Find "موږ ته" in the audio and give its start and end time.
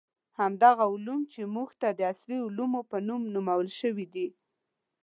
1.55-1.89